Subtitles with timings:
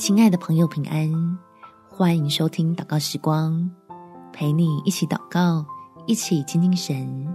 [0.00, 1.38] 亲爱的朋友，平安！
[1.86, 3.70] 欢迎收听祷告时光，
[4.32, 5.62] 陪你一起祷告，
[6.06, 7.28] 一起亲近神。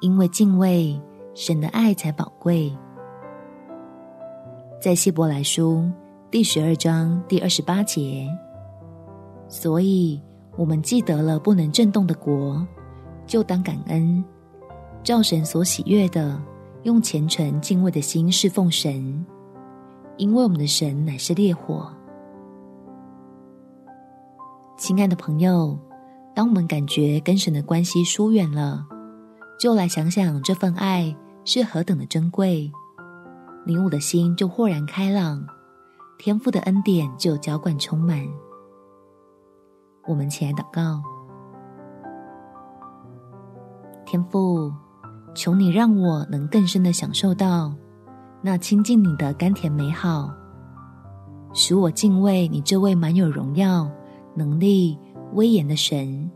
[0.00, 1.00] 因为敬畏
[1.36, 2.76] 神的爱才宝贵。
[4.82, 5.88] 在希伯来书
[6.32, 8.28] 第十二章第二十八节，
[9.46, 10.20] 所以
[10.56, 12.66] 我们既得了不能震动的国，
[13.24, 14.24] 就当感恩，
[15.04, 16.42] 照神所喜悦的，
[16.82, 19.24] 用虔诚敬畏的心侍奉神。
[20.16, 21.90] 因为我们的神乃是烈火。
[24.76, 25.78] 亲爱的朋友，
[26.34, 28.86] 当我们感觉跟神的关系疏远了，
[29.58, 32.70] 就来想想这份爱是何等的珍贵，
[33.64, 35.44] 你我的心就豁然开朗，
[36.18, 38.24] 天赋的恩典就浇灌充满。
[40.06, 41.02] 我们起来祷告，
[44.04, 44.72] 天父，
[45.34, 47.72] 求你让我能更深的享受到。
[48.46, 50.30] 那亲近你的甘甜美好，
[51.54, 53.90] 使我敬畏你这位满有荣耀、
[54.34, 54.98] 能力、
[55.32, 56.30] 威严的神，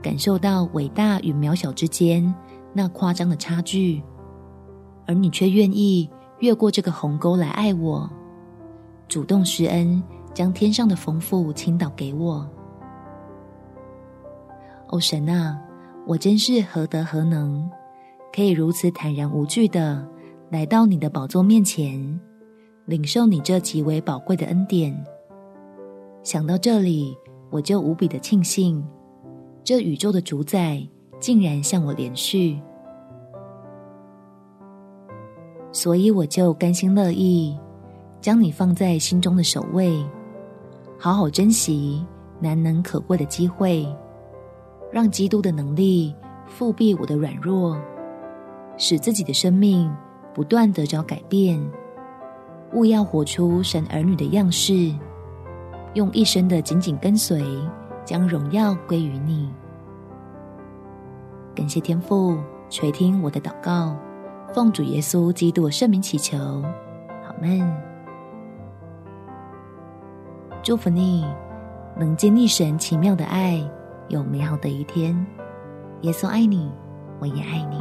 [0.00, 2.34] 感受到伟大与渺小之间
[2.72, 4.02] 那夸张的差距，
[5.06, 8.08] 而你却愿意越过这个鸿沟来爱我，
[9.06, 12.48] 主动施恩，将天上的丰富倾倒给我。
[14.88, 15.60] 哦，神啊，
[16.06, 17.70] 我真是何德何能，
[18.34, 20.08] 可以如此坦然无惧的。
[20.52, 22.20] 来到你的宝座面前，
[22.84, 24.94] 领受你这极为宝贵的恩典。
[26.22, 27.16] 想到这里，
[27.48, 28.86] 我就无比的庆幸，
[29.64, 30.86] 这宇宙的主宰
[31.18, 32.60] 竟然向我连续，
[35.72, 37.58] 所以我就甘心乐意
[38.20, 40.04] 将你放在心中的首位，
[40.98, 42.04] 好好珍惜
[42.38, 43.86] 难能可贵的机会，
[44.92, 46.14] 让基督的能力
[46.46, 47.74] 覆庇我的软弱，
[48.76, 49.90] 使自己的生命。
[50.34, 51.60] 不断得着改变，
[52.72, 54.94] 务要活出神儿女的样式，
[55.94, 57.44] 用一生的紧紧跟随，
[58.04, 59.50] 将荣耀归于你。
[61.54, 62.38] 感谢天父
[62.70, 63.94] 垂听我的祷告，
[64.54, 66.38] 奉主耶稣基督圣名祈求，
[67.22, 67.60] 好们。
[70.62, 71.26] 祝福你，
[71.98, 73.62] 能经历神奇妙的爱，
[74.08, 75.14] 有美好的一天。
[76.00, 76.70] 耶稣爱你，
[77.20, 77.78] 我也爱你。